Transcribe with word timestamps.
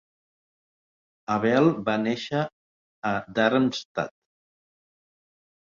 Abel 1.33 1.69
va 1.91 1.97
nàixer 2.07 2.41
a 3.13 3.15
Darmstadt. 3.39 4.17